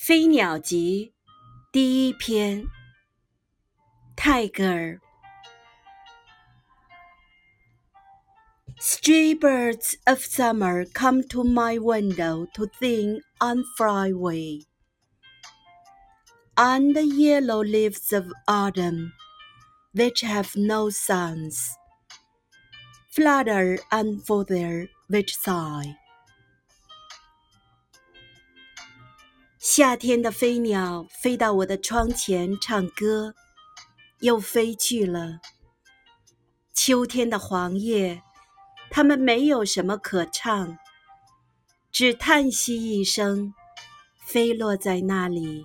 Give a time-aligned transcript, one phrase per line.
[0.00, 1.14] 飞鸟集
[1.72, 2.66] 第一篇，
[4.14, 5.00] 泰戈尔。
[8.78, 14.66] Stray birds of summer come to my window to sing on Friday,
[16.56, 19.12] and the yellow leaves of autumn,
[19.94, 21.56] which have no songs,
[23.10, 25.96] flutter and father which sigh.
[29.63, 33.35] 夏天的飞鸟飞到我的窗前唱歌，
[34.21, 35.39] 又飞去了。
[36.73, 38.23] 秋天的黄叶，
[38.89, 40.79] 它们没有什么可唱，
[41.91, 43.53] 只叹息一声，
[44.25, 45.63] 飞落在那里。